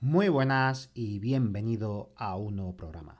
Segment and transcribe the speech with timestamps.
[0.00, 3.16] Muy buenas y bienvenido a un nuevo programa.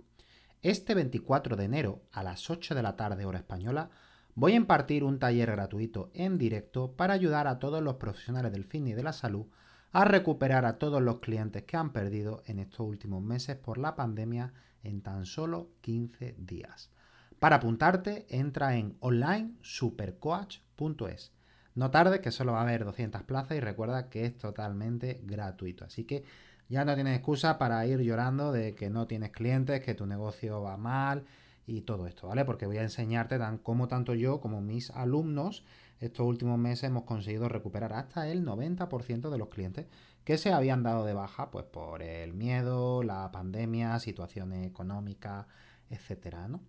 [0.63, 3.91] Este 24 de enero a las 8 de la tarde hora española
[4.37, 8.63] voy a impartir un taller gratuito en directo para ayudar a todos los profesionales del
[8.63, 9.47] fitness y de la salud
[9.91, 13.97] a recuperar a todos los clientes que han perdido en estos últimos meses por la
[13.97, 14.53] pandemia
[14.85, 16.93] en tan solo 15 días.
[17.41, 21.33] Para apuntarte, entra en onlinesupercoach.es.
[21.75, 25.85] No tarde que solo va a haber 200 plazas y recuerda que es totalmente gratuito.
[25.85, 26.23] Así que
[26.69, 30.63] ya no tienes excusa para ir llorando de que no tienes clientes, que tu negocio
[30.63, 31.25] va mal
[31.67, 32.45] y todo esto, ¿vale?
[32.45, 35.65] Porque voy a enseñarte tan, cómo tanto yo como mis alumnos
[36.01, 39.87] estos últimos meses hemos conseguido recuperar hasta el 90% de los clientes
[40.25, 45.47] que se habían dado de baja pues por el miedo, la pandemia, situaciones económicas,
[45.91, 46.61] etcétera, ¿no?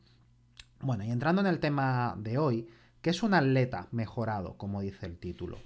[0.82, 2.70] Bueno, y entrando en el tema de hoy,
[3.02, 5.58] ¿qué es un atleta mejorado, como dice el título?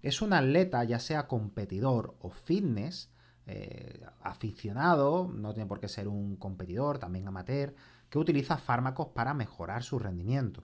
[0.00, 3.10] Es un atleta, ya sea competidor o fitness,
[3.52, 7.74] eh, aficionado, no tiene por qué ser un competidor, también amateur,
[8.08, 10.62] que utiliza fármacos para mejorar su rendimiento.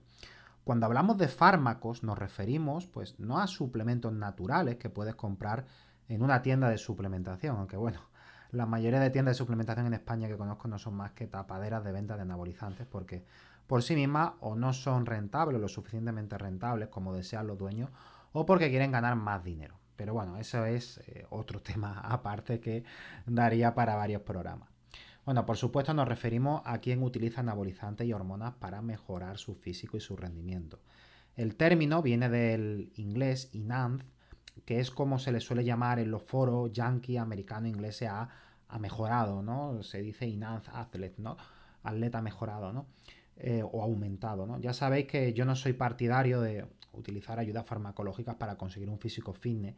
[0.63, 5.65] Cuando hablamos de fármacos nos referimos pues no a suplementos naturales que puedes comprar
[6.07, 7.99] en una tienda de suplementación, aunque bueno,
[8.51, 11.83] la mayoría de tiendas de suplementación en España que conozco no son más que tapaderas
[11.83, 13.25] de venta de anabolizantes porque
[13.67, 17.89] por sí mismas o no son rentables, lo suficientemente rentables como desean los dueños,
[18.31, 19.77] o porque quieren ganar más dinero.
[19.97, 22.85] Pero bueno, eso es eh, otro tema aparte que
[23.25, 24.69] daría para varios programas.
[25.25, 29.97] Bueno, por supuesto nos referimos a quien utiliza anabolizantes y hormonas para mejorar su físico
[29.97, 30.79] y su rendimiento.
[31.35, 34.03] El término viene del inglés inanth,
[34.63, 38.29] que es como se le suele llamar en los foros yankee, americano, inglés a,
[38.69, 39.83] a mejorado, ¿no?
[39.83, 41.35] Se dice enhanced athlete, ¿no?
[41.83, 42.87] Atleta mejorado, ¿no?
[43.35, 44.59] Eh, o aumentado, ¿no?
[44.59, 46.65] Ya sabéis que yo no soy partidario de
[46.97, 49.75] utilizar ayudas farmacológicas para conseguir un físico fitness,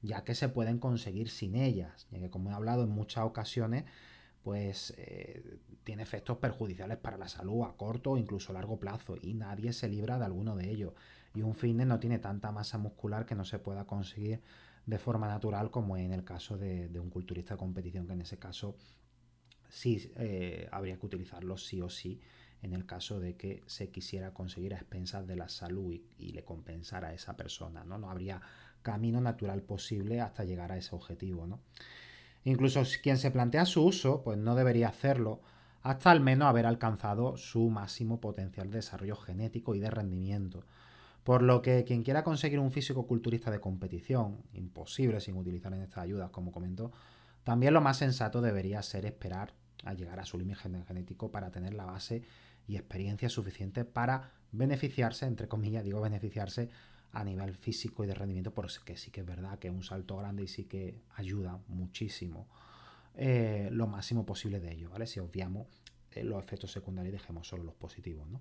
[0.00, 3.84] ya que se pueden conseguir sin ellas, ya que como he hablado en muchas ocasiones,
[4.42, 9.34] pues eh, tiene efectos perjudiciales para la salud a corto o incluso largo plazo y
[9.34, 10.94] nadie se libra de alguno de ellos.
[11.34, 14.42] Y un fitness no tiene tanta masa muscular que no se pueda conseguir
[14.86, 18.38] de forma natural como en el caso de, un culturista de competición, que en ese
[18.38, 18.76] caso
[19.68, 22.20] sí eh, habría que utilizarlo sí o sí
[22.62, 26.44] en el caso de que se quisiera conseguir a expensas de la salud y, le
[26.44, 27.98] compensara a esa persona, ¿no?
[27.98, 28.40] No habría
[28.82, 31.60] camino natural posible hasta llegar a ese objetivo, ¿no?
[32.44, 35.40] Incluso quien se plantea su uso, pues no debería hacerlo
[35.82, 40.64] hasta al menos haber alcanzado su máximo potencial de desarrollo genético y de rendimiento.
[41.24, 45.82] Por lo que quien quiera conseguir un físico culturista de competición, imposible sin utilizar en
[45.82, 46.92] estas ayudas, como comentó,
[47.44, 51.74] también lo más sensato debería ser esperar a llegar a su límite genético para tener
[51.74, 52.22] la base
[52.66, 56.70] y experiencia suficiente para beneficiarse, entre comillas, digo beneficiarse
[57.12, 60.16] a nivel físico y de rendimiento, porque sí que es verdad que es un salto
[60.16, 62.48] grande y sí que ayuda muchísimo
[63.14, 65.06] eh, lo máximo posible de ello, ¿vale?
[65.06, 65.66] Si obviamos
[66.12, 68.40] eh, los efectos secundarios y dejemos solo los positivos, ¿no?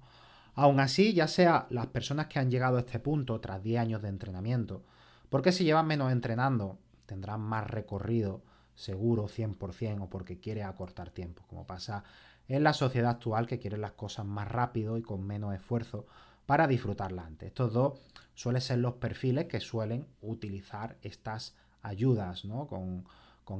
[0.53, 4.01] Aún así, ya sea las personas que han llegado a este punto tras 10 años
[4.01, 4.83] de entrenamiento,
[5.29, 8.43] porque si llevan menos entrenando, tendrán más recorrido
[8.75, 12.03] seguro 100% o porque quiere acortar tiempo, como pasa
[12.47, 16.05] en la sociedad actual que quiere las cosas más rápido y con menos esfuerzo
[16.45, 17.47] para disfrutarla antes.
[17.47, 18.01] Estos dos
[18.33, 22.67] suelen ser los perfiles que suelen utilizar estas ayudas, ¿no?
[22.67, 23.05] Con,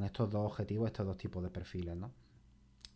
[0.03, 2.11] estos dos objetivos, estos dos tipos de perfiles, ¿no?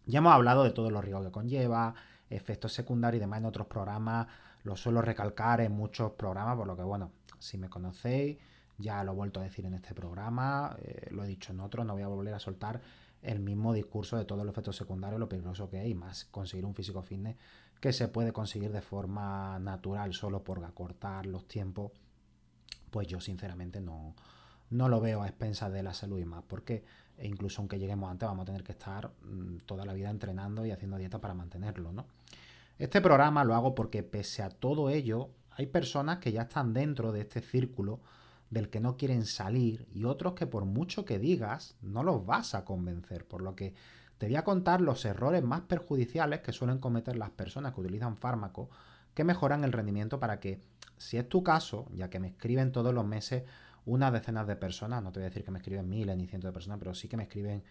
[0.05, 1.93] Ya hemos hablado de todos los riesgos que conlleva,
[2.29, 4.27] efectos secundarios y demás en otros programas.
[4.63, 8.37] Lo suelo recalcar en muchos programas, por lo que, bueno, si me conocéis,
[8.77, 11.85] ya lo he vuelto a decir en este programa, eh, lo he dicho en otros,
[11.85, 12.81] no voy a volver a soltar
[13.21, 16.75] el mismo discurso de todos los efectos secundarios, lo peligroso que hay, más conseguir un
[16.75, 17.35] físico fitness
[17.79, 21.91] que se puede conseguir de forma natural solo por acortar los tiempos,
[22.89, 24.15] pues yo sinceramente no,
[24.69, 26.83] no lo veo a expensas de la salud y más, porque
[27.17, 30.65] e incluso aunque lleguemos antes vamos a tener que estar mm, toda la vida entrenando
[30.65, 32.05] y haciendo dieta para mantenerlo, ¿no?
[32.77, 37.13] Este programa lo hago porque pese a todo ello, hay personas que ya están dentro
[37.13, 38.01] de este círculo
[38.49, 42.55] del que no quieren salir y otros que por mucho que digas no los vas
[42.55, 43.73] a convencer, por lo que
[44.17, 48.17] te voy a contar los errores más perjudiciales que suelen cometer las personas que utilizan
[48.17, 48.69] fármacos
[49.13, 50.61] que mejoran el rendimiento para que,
[50.97, 53.43] si es tu caso, ya que me escriben todos los meses
[53.85, 56.49] unas decenas de personas, no te voy a decir que me escriben miles ni cientos
[56.49, 57.63] de personas, pero sí que me escriben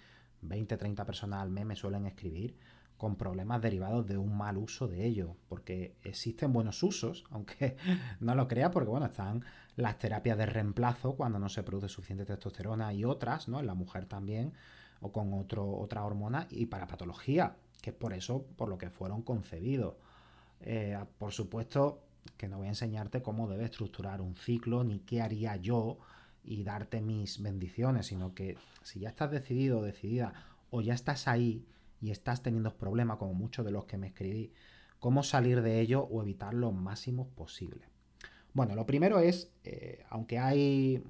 [0.42, 2.56] 20, 30 personas al mes, me suelen escribir
[2.96, 7.76] con problemas derivados de un mal uso de ello, porque existen buenos usos, aunque
[8.20, 9.44] no lo crea, porque bueno, están
[9.76, 13.60] las terapias de reemplazo cuando no se produce suficiente testosterona y otras, ¿no?
[13.60, 14.52] En la mujer también,
[15.00, 18.90] o con otro, otra hormona, y para patología, que es por eso por lo que
[18.90, 19.96] fueron concebidos.
[20.60, 22.00] Eh, por supuesto,
[22.36, 25.98] que no voy a enseñarte cómo debe estructurar un ciclo, ni qué haría yo
[26.42, 30.32] y darte mis bendiciones, sino que si ya estás decidido o decidida,
[30.70, 31.66] o ya estás ahí
[32.04, 34.52] y estás teniendo problemas, como muchos de los que me escribí,
[34.98, 37.88] cómo salir de ello o evitar lo máximo posible.
[38.52, 41.02] Bueno, lo primero es, eh, aunque hay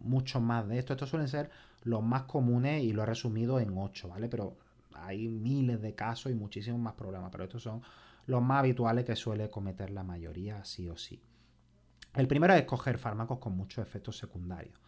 [0.00, 1.50] mucho más de esto, estos suelen ser
[1.84, 4.28] los más comunes y lo he resumido en 8, ¿vale?
[4.28, 4.56] Pero
[4.94, 7.80] hay miles de casos y muchísimos más problemas, pero estos son
[8.26, 11.22] los más habituales que suele cometer la mayoría, sí o sí.
[12.12, 14.80] El primero es escoger fármacos con muchos efectos secundarios.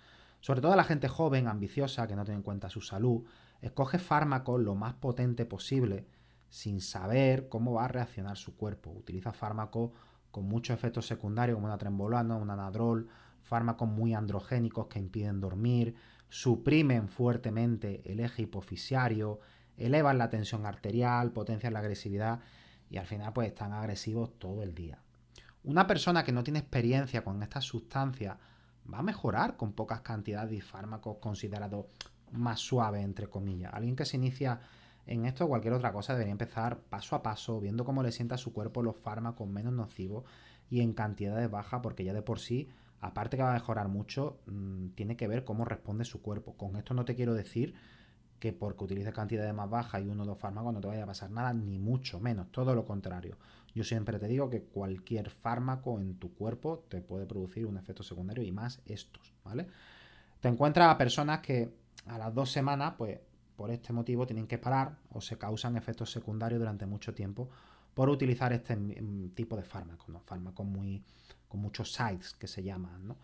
[0.46, 3.24] Sobre todo la gente joven, ambiciosa, que no tiene en cuenta su salud,
[3.60, 6.06] escoge fármacos lo más potente posible
[6.48, 8.92] sin saber cómo va a reaccionar su cuerpo.
[8.92, 9.90] Utiliza fármacos
[10.30, 13.08] con muchos efectos secundarios como una trembolana, un anadrol,
[13.42, 15.96] fármacos muy androgénicos que impiden dormir,
[16.28, 19.40] suprimen fuertemente el eje hipofisiario,
[19.76, 22.38] elevan la tensión arterial, potencian la agresividad
[22.88, 25.00] y al final pues están agresivos todo el día.
[25.64, 28.36] Una persona que no tiene experiencia con estas sustancias
[28.92, 31.86] va a mejorar con pocas cantidades de fármacos considerados
[32.32, 33.72] más suaves, entre comillas.
[33.74, 34.60] Alguien que se inicia
[35.06, 38.34] en esto o cualquier otra cosa debería empezar paso a paso, viendo cómo le sienta
[38.34, 40.24] a su cuerpo los fármacos menos nocivos
[40.68, 42.68] y en cantidades bajas, porque ya de por sí,
[43.00, 46.56] aparte que va a mejorar mucho, mm, tiene que ver cómo responde su cuerpo.
[46.56, 47.74] Con esto no te quiero decir
[48.40, 51.06] que porque utilices cantidades más bajas y uno o dos fármacos no te vaya a
[51.06, 53.36] pasar nada, ni mucho menos, todo lo contrario.
[53.76, 58.02] Yo siempre te digo que cualquier fármaco en tu cuerpo te puede producir un efecto
[58.02, 59.66] secundario y más estos, ¿vale?
[60.40, 61.74] Te encuentras a personas que
[62.06, 63.20] a las dos semanas, pues
[63.54, 67.50] por este motivo tienen que parar o se causan efectos secundarios durante mucho tiempo
[67.92, 68.78] por utilizar este
[69.34, 70.20] tipo de fármacos, ¿no?
[70.20, 71.04] Fármacos muy
[71.46, 73.18] con muchos sites que se llaman, ¿no?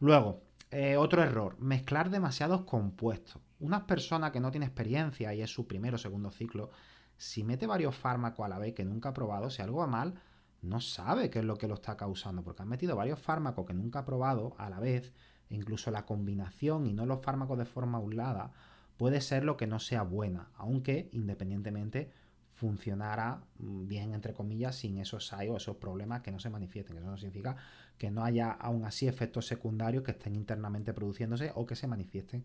[0.00, 3.40] Luego, eh, otro error, mezclar demasiados compuestos.
[3.58, 6.72] Una persona que no tiene experiencia y es su primero o segundo ciclo,
[7.18, 10.14] si mete varios fármacos a la vez que nunca ha probado, si algo va mal,
[10.62, 13.74] no sabe qué es lo que lo está causando, porque han metido varios fármacos que
[13.74, 15.12] nunca ha probado a la vez,
[15.50, 18.52] incluso la combinación y no los fármacos de forma aislada,
[18.96, 22.12] puede ser lo que no sea buena, aunque independientemente
[22.52, 26.98] funcionara mm, bien, entre comillas, sin esos hay o esos problemas que no se manifiesten.
[26.98, 27.56] Eso no significa
[27.96, 32.44] que no haya aún así efectos secundarios que estén internamente produciéndose o que se manifiesten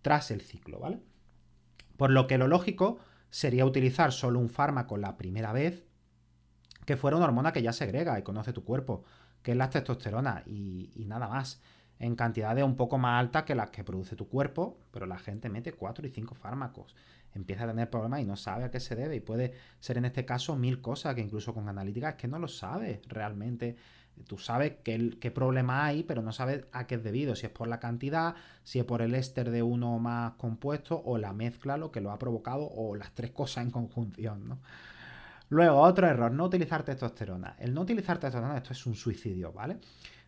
[0.00, 1.00] tras el ciclo, ¿vale?
[1.96, 2.98] Por lo que lo lógico
[3.32, 5.84] sería utilizar solo un fármaco la primera vez
[6.84, 9.04] que fuera una hormona que ya segrega y conoce tu cuerpo,
[9.42, 11.62] que es la testosterona y, nada más
[11.98, 15.48] en cantidades un poco más altas que las que produce tu cuerpo, pero la gente
[15.48, 16.94] mete 4 y 5 fármacos
[17.34, 19.16] empieza a tener problemas y no sabe a qué se debe.
[19.16, 22.38] Y puede ser en este caso mil cosas que incluso con analítica es que no
[22.38, 23.76] lo sabes realmente.
[24.26, 27.36] Tú sabes qué, qué problema hay, pero no sabes a qué es debido.
[27.36, 31.18] Si es por la cantidad, si es por el éster de uno más compuesto, o
[31.18, 34.58] la mezcla lo que lo ha provocado, o las tres cosas en conjunción, ¿no?
[35.48, 37.56] Luego, otro error, no utilizar testosterona.
[37.58, 39.76] El no utilizar testosterona, esto es un suicidio, ¿vale?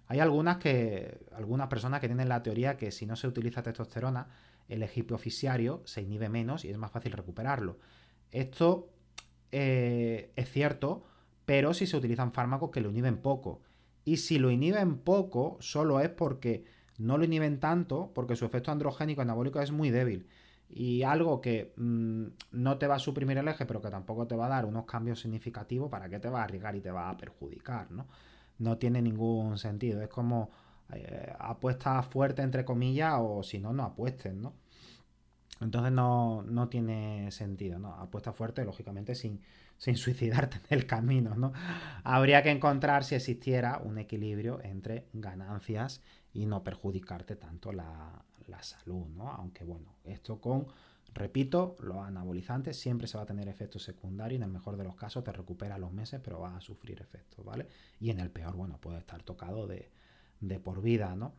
[0.08, 4.26] Hay algunas que, algunas personas que tienen la teoría que si no se utiliza testosterona,
[4.68, 7.78] el hipofisiario se inhibe menos y es más fácil recuperarlo.
[8.30, 8.90] Esto
[9.50, 11.04] eh, es cierto,
[11.46, 13.62] pero si se utilizan fármacos que lo inhiben poco.
[14.04, 16.64] Y si lo inhiben poco, solo es porque
[16.98, 20.26] no lo inhiben tanto, porque su efecto androgénico anabólico es muy débil.
[20.68, 24.36] Y algo que mm, no te va a suprimir el eje, pero que tampoco te
[24.36, 27.10] va a dar unos cambios significativos, ¿para qué te va a arriesgar y te va
[27.10, 27.90] a perjudicar?
[27.90, 28.06] No,
[28.58, 30.02] no tiene ningún sentido.
[30.02, 30.50] Es como
[30.92, 34.54] eh, apuesta fuerte, entre comillas, o si no, no apuesten, ¿no?
[35.60, 37.94] Entonces no, no tiene sentido, ¿no?
[37.94, 39.40] Apuesta fuerte, lógicamente, sin,
[39.84, 41.52] sin suicidarte en el camino, ¿no?
[42.04, 46.00] Habría que encontrar si existiera un equilibrio entre ganancias
[46.32, 49.28] y no perjudicarte tanto la, la salud, ¿no?
[49.28, 50.68] Aunque bueno, esto con,
[51.12, 54.84] repito, los anabolizantes siempre se va a tener efectos secundarios y en el mejor de
[54.84, 57.68] los casos te recupera los meses, pero vas a sufrir efectos, ¿vale?
[58.00, 59.90] Y en el peor, bueno, puede estar tocado de,
[60.40, 61.34] de por vida, ¿no?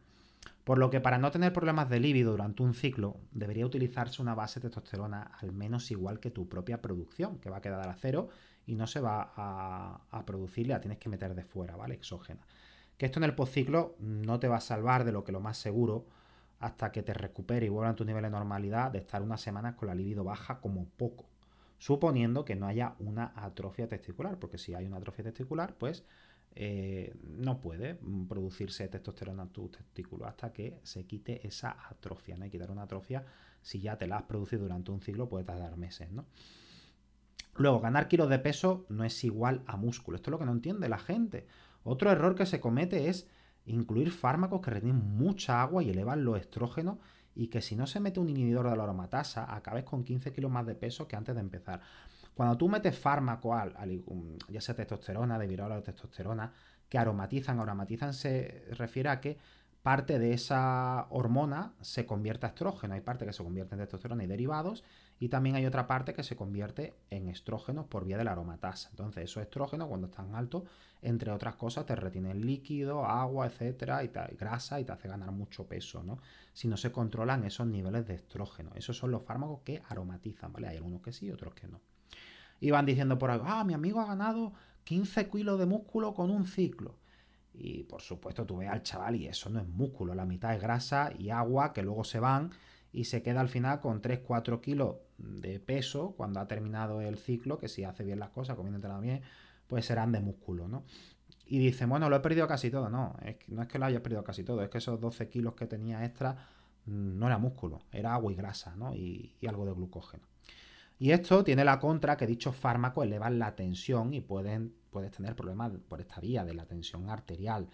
[0.63, 4.35] Por lo que para no tener problemas de líbido durante un ciclo, debería utilizarse una
[4.35, 7.95] base de testosterona al menos igual que tu propia producción, que va a quedar a
[7.95, 8.29] cero
[8.65, 11.95] y no se va a, a producir, la tienes que meter de fuera, ¿vale?
[11.95, 12.41] Exógena.
[12.97, 15.57] Que esto en el postciclo no te va a salvar de lo que lo más
[15.57, 16.07] seguro
[16.59, 19.75] hasta que te recupere y vuelva a tu nivel de normalidad de estar unas semanas
[19.75, 21.25] con la libido baja como poco.
[21.77, 26.05] Suponiendo que no haya una atrofia testicular, porque si hay una atrofia testicular, pues
[26.57, 32.37] eh, no puede producirse testosterona en tu testículo hasta que se quite esa atrofia.
[32.37, 33.25] No quitar una atrofia.
[33.61, 36.25] Si ya te la has producido durante un ciclo, puede tardar meses, ¿no?
[37.57, 40.15] Luego, ganar kilos de peso no es igual a músculo.
[40.15, 41.47] Esto es lo que no entiende la gente.
[41.83, 43.29] Otro error que se comete es
[43.65, 46.97] incluir fármacos que retienen mucha agua y elevan los estrógenos
[47.33, 50.51] y que si no se mete un inhibidor de la aromatasa, acabes con 15 kilos
[50.51, 51.81] más de peso que antes de empezar.
[52.35, 53.73] Cuando tú metes fármaco, al,
[54.49, 56.51] ya sea testosterona, de viral o testosterona,
[56.89, 59.37] que aromatizan, aromatizan se refiere a que
[59.81, 62.95] parte de esa hormona se convierte a estrógeno.
[62.95, 64.83] Hay parte que se convierte en testosterona y derivados,
[65.17, 68.89] y también hay otra parte que se convierte en estrógenos por vía de la aromatasa.
[68.89, 70.63] Entonces, esos estrógenos, cuando están altos,
[71.01, 75.67] entre otras cosas, te retienen líquido, agua, etcétera, y, grasa, y te hace ganar mucho
[75.67, 76.17] peso, ¿no?
[76.51, 78.71] Si no se controlan esos niveles de estrógeno.
[78.75, 80.67] Esos son los fármacos que aromatizan, ¿vale?
[80.67, 81.79] Hay algunos que sí, otros que no.
[82.59, 84.53] Y van diciendo por ahí, ah, mi amigo ha ganado
[84.85, 86.95] 15 kilos de músculo con un ciclo.
[87.53, 90.61] Y por supuesto, tú ves al chaval y eso no es músculo, la mitad es
[90.61, 92.51] grasa y agua que luego se van
[92.91, 97.57] y se queda al final con 3-4 kilos de peso cuando ha terminado el ciclo,
[97.57, 99.21] que si hace bien las cosas, comiendo bien,
[99.67, 100.83] pues serán de músculo, ¿no?
[101.45, 102.89] Y dice, bueno, lo he perdido casi todo.
[102.89, 103.15] No,
[103.47, 106.03] no es que lo hayas perdido casi todo, es que esos 12 kilos que tenía
[106.05, 106.47] extra
[106.85, 108.95] mm, no era músculo, era agua y grasa, ¿no?
[108.95, 110.25] Y algo de glucógeno.
[110.97, 115.35] Y esto tiene la contra que dichos fármacos elevan la tensión y pueden, puedes tener
[115.35, 117.67] problemas por esta vía de la tensión arterial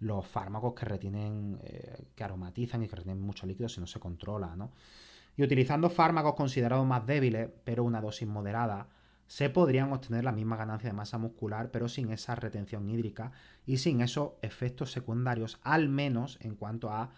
[0.00, 4.00] los fármacos que retienen, eh, que aromatizan y que retienen mucho líquido si no se
[4.00, 4.72] controla, ¿no?
[5.36, 8.88] Y utilizando fármacos considerados más débiles, pero una dosis moderada,
[9.26, 13.32] se podrían obtener la misma ganancia de masa muscular, pero sin esa retención hídrica
[13.66, 17.10] y sin esos efectos secundarios, al menos en cuanto a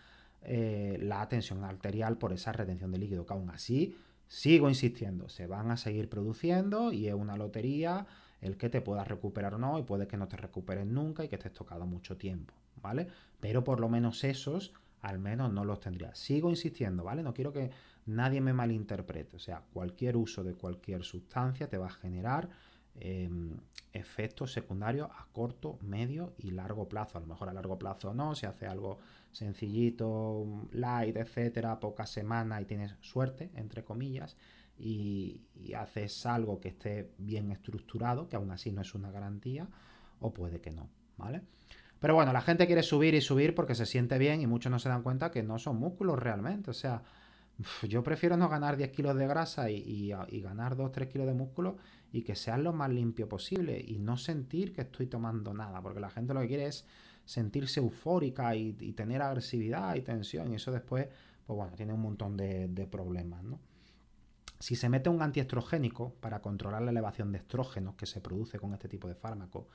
[0.42, 3.96] eh, la tensión arterial por esa retención de líquido, que aún así,
[4.28, 8.06] sigo insistiendo, se van a seguir produciendo y es una lotería
[8.40, 11.28] el que te puedas recuperar o no, y puede que no te recuperes nunca y
[11.28, 12.54] que estés tocado mucho tiempo.
[12.82, 13.08] ¿vale?
[13.40, 16.14] Pero por lo menos esos, al menos no los tendría.
[16.14, 17.22] Sigo insistiendo, ¿vale?
[17.22, 17.70] No quiero que
[18.06, 19.36] nadie me malinterprete.
[19.36, 22.48] O sea, cualquier uso de cualquier sustancia te va a generar
[23.00, 23.56] em,
[23.92, 27.18] efectos secundarios a corto, medio y largo plazo.
[27.18, 28.98] A lo mejor a largo plazo no, se hace algo
[29.32, 34.36] sencillito, light, etcétera, pocas semanas y tienes suerte, entre comillas,
[34.78, 39.68] y, y, haces algo que esté bien estructurado, que aún así no es una garantía,
[40.20, 41.42] o puede que no, ¿vale?
[42.00, 44.78] Pero bueno, la gente quiere subir y subir porque se siente bien y muchos no
[44.78, 46.70] se dan cuenta que no son músculos realmente.
[46.70, 47.02] O sea,
[47.88, 50.10] yo prefiero no ganar 10 kilos de grasa y,
[50.42, 51.76] ganar 2-3 kilos de músculo
[52.12, 55.82] y que sean lo más limpio posible y no sentir que estoy tomando nada.
[55.82, 56.86] Porque la gente lo que quiere es
[57.24, 60.52] sentirse eufórica y, tener agresividad y tensión.
[60.52, 61.08] Y eso después,
[61.46, 63.58] pues bueno, tiene un montón de, problemas, ¿no?
[64.60, 68.72] Si se mete un antiestrogénico para controlar la elevación de estrógenos que se produce con
[68.72, 69.66] este tipo de fármacos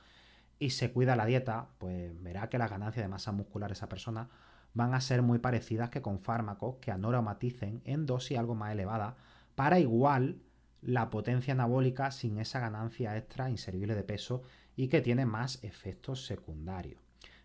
[0.58, 3.88] y se cuida la dieta, pues verá que las ganancias de masa muscular de esa
[3.88, 4.28] persona
[4.74, 9.16] van a ser muy parecidas que con fármacos que anoramaticen en dosis algo más elevada
[9.54, 10.40] para igual
[10.82, 14.42] la potencia anabólica sin esa ganancia extra inservible de peso
[14.76, 17.00] y que tiene más efectos secundarios.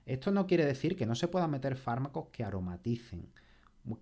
[0.05, 3.29] Esto no quiere decir que no se puedan meter fármacos que aromaticen,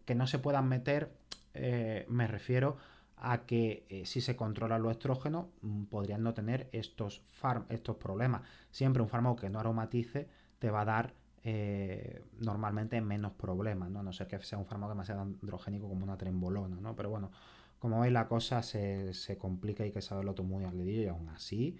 [0.06, 1.12] que no se puedan meter,
[1.54, 2.78] eh, me refiero
[3.18, 7.24] a que eh, si se controla los estrógenos mm, podrían no tener estos,
[7.70, 8.44] estos problemas.
[8.72, 10.30] Siempre un fármaco que no aromatice
[10.60, 11.14] te va a dar
[11.50, 14.02] eh, normalmente menos problemas, ¿no?
[14.02, 16.94] a no ser que sea un fármaco demasiado androgénico como una trembolona, ¿no?
[16.94, 17.32] Pero bueno,
[17.80, 21.08] como veis la cosa se, complica y hay que saberlo todo muy al dedillo y
[21.08, 21.80] aún así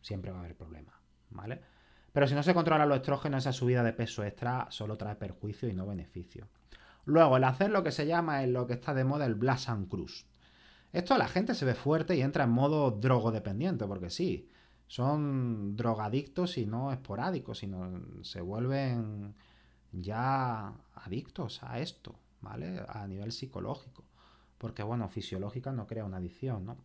[0.00, 0.94] siempre va a haber problemas,
[1.30, 1.60] ¿vale?
[2.12, 5.68] Pero si no se controla los estrógenos, esa subida de peso extra solo trae perjuicio
[5.68, 6.46] y no beneficio.
[7.04, 9.68] Luego, el hacer lo que se llama en lo que está de moda el Blast
[9.68, 10.26] and Cruise.
[10.92, 14.48] Esto la gente se ve fuerte y entra en modo drogodependiente, porque sí,
[14.88, 19.34] son drogadictos y no esporádicos, sino se vuelven
[19.92, 22.82] ya adictos a esto, ¿vale?
[22.88, 24.04] A nivel psicológico.
[24.56, 26.76] Porque, bueno, fisiológica no crea una adicción, ¿no?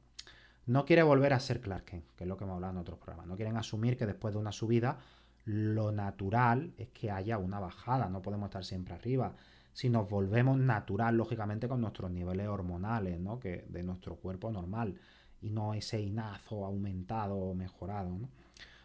[0.65, 2.99] No quiere volver a ser Clark Kent, que es lo que hemos hablado en otros
[2.99, 3.27] programas.
[3.27, 4.99] No quieren asumir que después de una subida,
[5.45, 8.09] lo natural es que haya una bajada.
[8.09, 9.33] No podemos estar siempre arriba
[9.73, 13.39] si nos volvemos natural, lógicamente, con nuestros niveles hormonales, ¿no?
[13.39, 14.99] Que de nuestro cuerpo normal,
[15.43, 18.17] y no ese inazo aumentado o mejorado.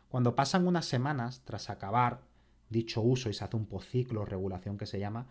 [0.08, 2.20] Cuando pasan unas semanas tras acabar
[2.68, 5.26] dicho uso y se hace un pociclo, regulación que se llama,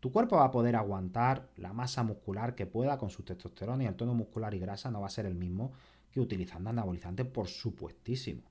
[0.00, 3.86] Tu cuerpo va a poder aguantar la masa muscular que pueda con su testosterona y
[3.86, 5.72] el tono muscular y grasa no va a ser el mismo
[6.10, 8.42] que utilizando anabolizantes, por supuestísimo.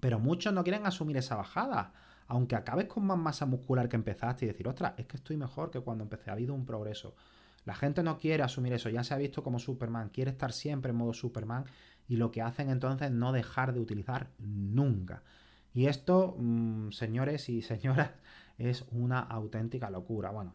[0.00, 1.94] Pero muchos no quieren asumir esa bajada,
[2.26, 5.70] aunque acabes con más masa muscular que empezaste y decir, ostras, es que estoy mejor
[5.70, 7.14] que cuando empecé, ha habido un progreso.
[7.68, 10.92] La gente no quiere asumir eso, ya se ha visto como Superman, quiere estar siempre
[10.92, 11.66] en modo Superman
[12.08, 15.22] y lo que hacen entonces es no dejar de utilizar nunca.
[15.74, 18.12] Y esto, mm, señores y señoras,
[18.56, 20.30] es una auténtica locura.
[20.30, 20.54] Bueno,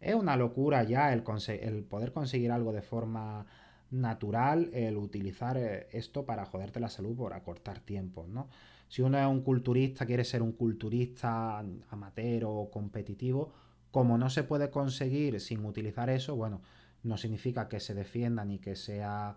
[0.00, 3.46] es una locura ya el, poder conseguir algo de forma
[3.90, 8.50] natural, el utilizar eh, esto para joderte la salud por acortar tiempos, ¿no?
[8.88, 13.54] Si uno es un culturista, quiere ser un culturista amateur o competitivo,
[13.94, 16.62] como no se puede conseguir sin utilizar eso, bueno,
[17.04, 19.36] no significa que se defienda ni que sea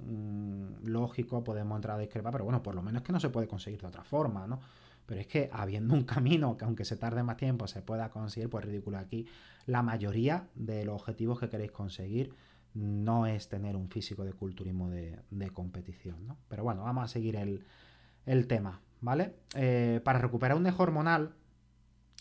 [0.00, 3.46] mm, lógico, podemos entrar a discrepar, pero bueno, por lo menos que no se puede
[3.46, 4.58] conseguir de otra forma, ¿no?
[5.04, 8.48] Pero es que habiendo un camino que aunque se tarde más tiempo se pueda conseguir,
[8.48, 9.26] pues ridículo aquí.
[9.66, 12.32] La mayoría de los objetivos que queréis conseguir
[12.72, 16.38] no es tener un físico de culturismo de, competición, ¿no?
[16.48, 19.34] Pero bueno, vamos a seguir el, tema, ¿vale?
[19.54, 21.34] Eh, para recuperar un eje hormonal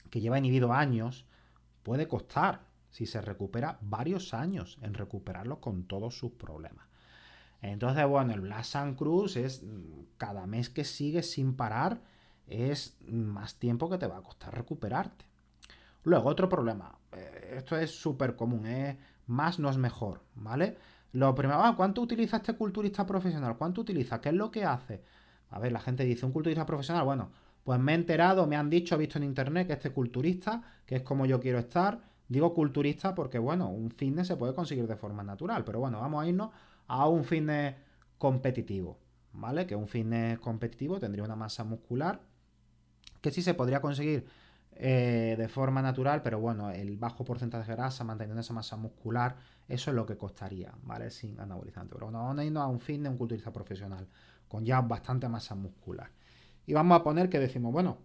[0.10, 1.26] que lleva inhibido años,
[1.84, 6.88] puede costar, si se recupera, varios años en recuperarlo con todos sus problemas.
[7.62, 12.02] Entonces, bueno, el Blas Cruz es mm, cada mes que sigue sin parar
[12.48, 15.26] es más tiempo que te va a costar recuperarte.
[16.04, 16.98] Luego, otro problema.
[17.14, 19.00] Eh, esto es súper común, ¿eh?
[19.28, 20.78] más no es mejor, ¿vale?
[21.14, 23.58] Lo primero, ah, ¿cuánto utiliza este culturista profesional?
[23.58, 24.20] ¿Cuánto utiliza?
[24.20, 25.04] ¿Qué es lo que hace?
[25.50, 27.32] A ver, la gente dice, un culturista profesional, bueno,
[27.64, 30.98] pues me he enterado, me han dicho, he visto en internet que este culturista, que
[30.98, 34.96] es como yo quiero estar, digo culturista porque, bueno, un fitness se puede conseguir de
[34.96, 36.50] forma natural, pero bueno, vamos a irnos
[36.88, 37.76] a un fitness
[38.18, 39.00] competitivo,
[39.34, 39.66] ¿vale?
[39.66, 42.22] Que un fitness competitivo tendría una masa muscular
[43.22, 44.28] que sí se podría conseguir
[44.76, 49.38] eh, de forma natural, pero bueno, el bajo porcentaje de grasa, manteniendo esa masa muscular,
[49.68, 51.10] eso es lo que costaría, ¿vale?
[51.10, 51.94] Sin anabolizante.
[51.94, 54.08] Pero bueno, vamos a irnos a un fitness, un culturista profesional,
[54.48, 56.10] con ya bastante masa muscular.
[56.66, 57.98] Y vamos a poner que decimos, bueno,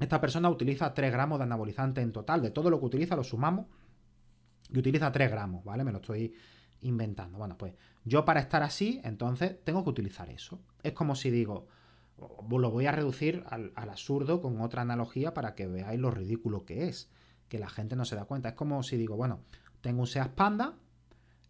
[0.00, 3.24] esta persona utiliza 3 gramos de anabolizante en total, de todo lo que utiliza lo
[3.24, 3.66] sumamos
[4.70, 5.84] y utiliza 3 gramos, ¿vale?
[5.84, 6.34] Me lo estoy
[6.82, 7.38] inventando.
[7.38, 10.60] Bueno, pues yo para estar así, entonces tengo que utilizar eso.
[10.82, 11.66] Es como si digo,
[12.48, 16.88] lo voy a reducir al, absurdo con otra analogía para que veáis lo ridículo que
[16.88, 17.10] es,
[17.48, 18.50] que la gente no se da cuenta.
[18.50, 19.40] Es como si digo, bueno,
[19.80, 20.76] tengo un Seat Panda,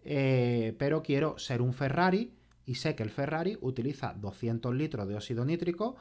[0.02, 5.16] eh, pero quiero ser un Ferrari y sé que el Ferrari utiliza 200 litros de
[5.16, 5.96] óxido nítrico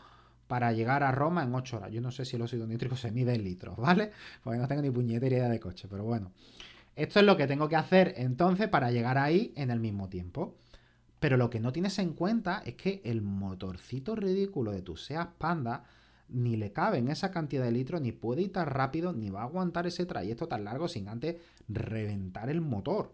[0.47, 1.91] para llegar a Roma en 8 horas.
[1.91, 4.11] Yo no sé si el óxido nítrico se mide en litros, ¿vale?
[4.43, 6.31] Porque no tengo ni puñetera idea de coche, pero bueno.
[6.95, 10.57] Esto es lo que tengo que hacer entonces para llegar ahí en el mismo tiempo.
[11.19, 15.33] Pero lo que no tienes en cuenta es que el motorcito ridículo de tu Seat
[15.37, 15.83] Panda
[16.29, 19.41] ni le cabe en esa cantidad de litros, ni puede ir tan rápido, ni va
[19.41, 23.13] a aguantar ese trayecto tan largo sin antes reventar el motor.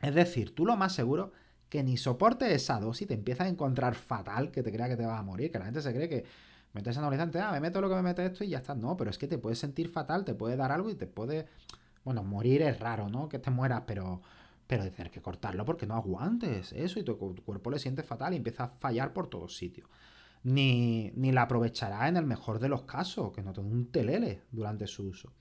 [0.00, 1.32] Es decir, tú lo más seguro
[1.68, 5.06] que ni soporte esa dosis, te empiezas a encontrar fatal, que te crea que te
[5.06, 6.24] vas a morir, que la gente se cree que
[6.72, 8.74] metes anabolizante, ah, me meto lo que me mete esto y ya está.
[8.74, 11.46] No, pero es que te puedes sentir fatal, te puede dar algo y te puede.
[12.04, 13.28] Bueno, morir es raro, ¿no?
[13.28, 14.22] Que te mueras, pero
[14.68, 18.34] pero de tener que cortarlo porque no aguantes eso y tu, cuerpo le siente fatal
[18.34, 19.88] y empieza a fallar por todos sitios.
[20.44, 24.42] Ni, ni la aprovechará en el mejor de los casos, que no tenga un telele
[24.52, 25.32] durante su uso.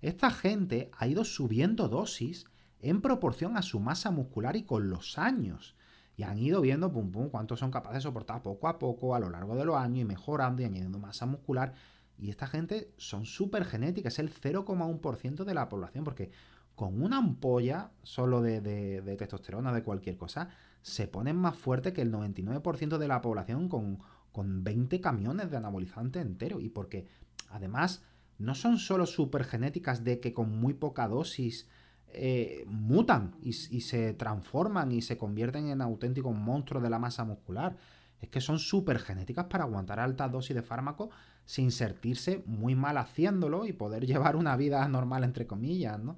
[0.00, 2.46] Esta gente ha ido subiendo dosis
[2.80, 5.76] en proporción a su masa muscular y con los años.
[6.16, 9.20] Y han ido viendo, pum, pum, cuántos son capaces de soportar poco a poco a
[9.20, 11.74] lo largo de los años y mejorando y añadiendo masa muscular.
[12.18, 16.30] Y esta gente son súper genéticas, es el 0,1% de la población, porque
[16.74, 20.48] con una ampolla solo de, testosterona, de cualquier cosa,
[20.82, 23.98] se ponen más fuerte que el 99% de la población con,
[24.32, 26.60] 20 camiones de anabolizante entero.
[26.60, 27.08] Y porque,
[27.48, 28.04] además,
[28.38, 31.68] no son solo supergenéticas de que con muy poca dosis
[32.12, 37.76] eh, mutan y, se transforman y se convierten en auténticos monstruos de la masa muscular.
[38.20, 41.10] Es que son supergenéticas para aguantar altas dosis de fármaco
[41.44, 46.16] sin sentirse muy mal haciéndolo y poder llevar una vida normal, entre comillas, ¿no?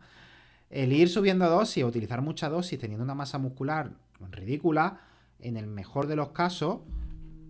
[0.70, 3.92] El ir subiendo dosis utilizar mucha dosis teniendo una masa muscular
[4.30, 5.00] ridícula,
[5.40, 6.80] en el mejor de los casos,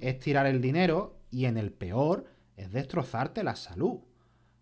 [0.01, 2.27] es tirar el dinero y en el peor
[2.57, 3.99] es destrozarte la salud.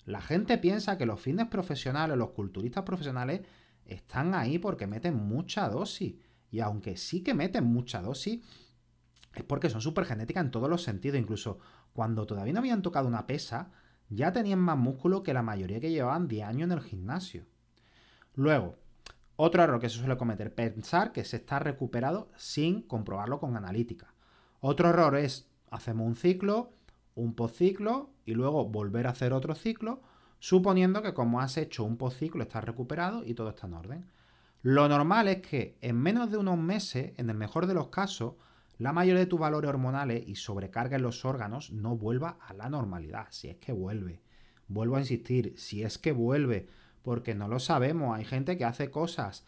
[0.04, 3.42] La gente piensa que los fitness profesionales, los culturistas profesionales,
[3.88, 6.14] están ahí porque meten mucha dosis.
[6.50, 8.40] Y aunque sí que meten mucha dosis,
[9.34, 11.18] es porque son súper genéticas en todos los sentidos.
[11.18, 11.58] Incluso
[11.92, 13.70] cuando todavía no habían tocado una pesa,
[14.08, 17.44] ya tenían más músculo que la mayoría que llevaban 10 años en el gimnasio.
[18.34, 18.78] Luego,
[19.36, 24.14] otro error que se suele cometer, pensar que se está recuperado sin comprobarlo con analítica.
[24.60, 26.72] Otro error es, hacemos un ciclo,
[27.14, 30.02] un postciclo y luego volver a hacer otro ciclo
[30.38, 34.06] suponiendo que como has hecho un postciclo estás recuperado y todo está en orden.
[34.62, 38.34] Lo normal es que en menos de unos meses, en el mejor de los casos,
[38.78, 42.68] la mayoría de tus valores hormonales y sobrecarga en los órganos no vuelva a la
[42.68, 44.20] normalidad, si es que vuelve.
[44.68, 46.68] Vuelvo a insistir, si es que vuelve,
[47.02, 48.16] porque no lo sabemos.
[48.16, 49.44] Hay gente que hace cosas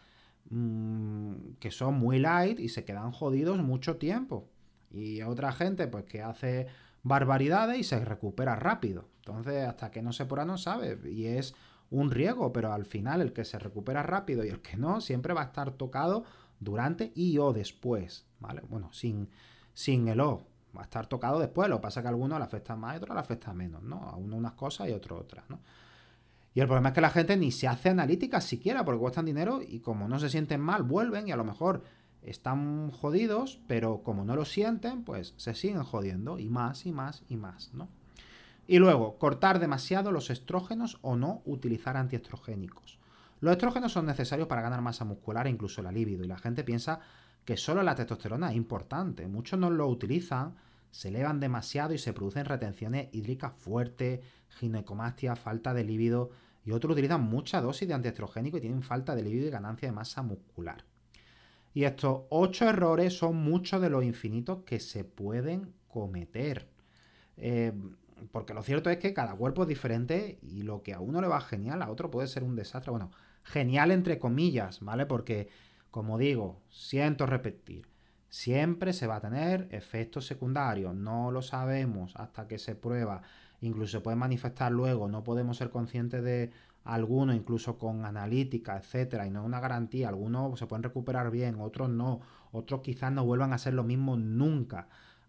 [0.49, 4.49] mmm, que son muy light y se quedan jodidos mucho tiempo.
[4.91, 6.67] Y otra gente, pues que hace
[7.03, 9.10] barbaridades y se recupera rápido.
[9.25, 10.99] Entonces, hasta que no se pura no sabe.
[11.09, 11.53] Y es
[11.89, 15.33] un riesgo, pero al final el que se recupera rápido y el que no, siempre
[15.33, 16.23] va a estar tocado
[16.59, 18.61] durante y o después, ¿vale?
[18.67, 19.29] Bueno, sin,
[19.73, 20.47] sin el o.
[20.75, 21.69] Va a estar tocado después.
[21.69, 23.53] Lo que pasa es que a algunos le afecta más y a otros le afecta
[23.53, 23.97] menos, ¿no?
[24.03, 25.59] A uno unas cosas y a otro otras, ¿no?
[26.53, 29.61] Y el problema es que la gente ni se hace analíticas siquiera porque cuestan dinero
[29.65, 31.83] y como no se sienten mal, vuelven y a lo mejor
[32.21, 37.23] están jodidos, pero como no lo sienten, pues se siguen jodiendo y más y más
[37.29, 37.89] y más, ¿no?
[38.67, 42.99] Y luego, cortar demasiado los estrógenos o no utilizar antiestrogénicos.
[43.39, 46.63] Los estrógenos son necesarios para ganar masa muscular e incluso la libido, y la gente
[46.63, 46.99] piensa
[47.43, 49.27] que solo la testosterona es importante.
[49.27, 50.55] Muchos no lo utilizan,
[50.91, 54.19] se elevan demasiado y se producen retenciones hídricas fuertes,
[54.59, 56.29] ginecomastia, falta de líbido,
[56.63, 59.95] y otros utilizan mucha dosis de antiestrogénico y tienen falta de líbido y ganancia de
[59.95, 60.85] masa muscular.
[61.73, 66.69] Y estos ocho errores son muchos de los infinitos que se pueden cometer.
[67.37, 67.73] Eh,
[68.31, 71.27] porque lo cierto es que cada cuerpo es diferente y lo que a uno le
[71.27, 72.91] va genial, a otro puede ser un desastre.
[72.91, 73.11] Bueno,
[73.43, 75.05] genial entre comillas, ¿vale?
[75.05, 75.49] Porque,
[75.89, 77.87] como digo, siento repetir,
[78.29, 80.95] siempre se va a tener efectos secundarios.
[80.95, 83.21] No lo sabemos hasta que se prueba.
[83.61, 85.07] Incluso se puede manifestar luego.
[85.07, 86.51] No podemos ser conscientes de
[86.83, 91.55] algunos incluso con analítica, etcétera, y no es una garantía, algunos se pueden recuperar bien,
[91.59, 94.87] otros no, otros quizás no vuelvan a ser lo mismo nunca,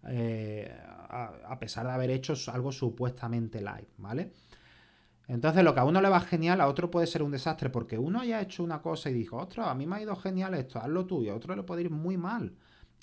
[0.08, 0.74] eh,
[1.08, 4.32] a, pesar de haber hecho algo supuestamente live, ¿vale?
[5.28, 7.98] Entonces lo que a uno le va genial, a otro puede ser un desastre, porque
[7.98, 10.80] uno haya hecho una cosa y dijo, ostras, a mí me ha ido genial esto,
[10.80, 12.54] hazlo tuyo, a otro le puede ir muy mal.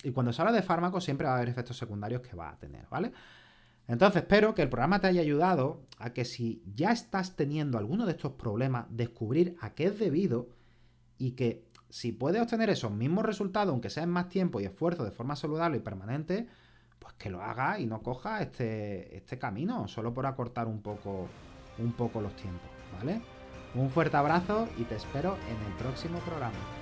[0.02, 2.58] Y cuando se habla de fármacos siempre va a haber efectos secundarios que va a
[2.58, 3.12] tener, ¿vale?
[3.86, 8.06] Entonces espero que el programa te haya ayudado a que si ya estás teniendo alguno
[8.06, 10.50] de estos problemas, descubrir a qué es debido
[11.18, 15.04] y que si puedes obtener esos mismos resultados, aunque sea en más tiempo y esfuerzo
[15.04, 16.46] de forma saludable y permanente,
[17.00, 21.26] pues que lo hagas y no cojas este, este camino, solo por acortar un poco,
[21.78, 23.20] un poco los tiempos, ¿vale?
[23.74, 26.79] Un fuerte abrazo y te espero en el próximo programa.